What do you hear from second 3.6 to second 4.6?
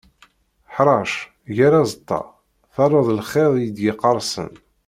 i d-yeqqarsen.